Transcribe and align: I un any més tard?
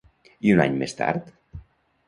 I 0.49 0.53
un 0.53 0.61
any 0.63 0.79
més 0.81 0.97
tard? 1.03 1.31